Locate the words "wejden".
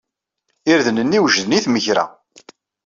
1.23-1.55